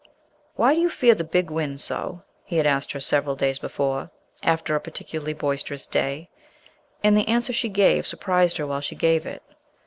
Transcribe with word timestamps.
"Why 0.55 0.73
do 0.73 0.81
you 0.81 0.89
fear 0.89 1.13
the 1.13 1.23
big 1.23 1.51
winds 1.51 1.83
so?" 1.83 2.23
he 2.43 2.57
had 2.57 2.65
asked 2.65 2.91
her 2.93 2.99
several 2.99 3.35
days 3.35 3.59
before, 3.59 4.09
after 4.41 4.75
a 4.75 4.79
particularly 4.81 5.33
boisterous 5.33 5.85
day; 5.85 6.27
and 7.03 7.15
the 7.15 7.27
answer 7.27 7.53
she 7.53 7.69
gave 7.69 8.07
surprised 8.07 8.57
her 8.57 8.65
while 8.65 8.81
she 8.81 8.95
gave 8.95 9.27
it. 9.27 9.43